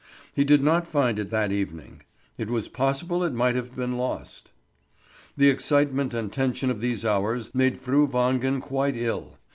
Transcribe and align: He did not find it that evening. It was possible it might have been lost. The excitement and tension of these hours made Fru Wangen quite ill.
He 0.33 0.43
did 0.43 0.63
not 0.63 0.87
find 0.87 1.19
it 1.19 1.29
that 1.29 1.51
evening. 1.51 2.01
It 2.35 2.49
was 2.49 2.67
possible 2.67 3.23
it 3.23 3.33
might 3.35 3.53
have 3.53 3.75
been 3.75 3.99
lost. 3.99 4.49
The 5.37 5.47
excitement 5.49 6.11
and 6.15 6.33
tension 6.33 6.71
of 6.71 6.79
these 6.81 7.05
hours 7.05 7.53
made 7.53 7.77
Fru 7.77 8.07
Wangen 8.07 8.61
quite 8.61 8.97
ill. 8.97 9.37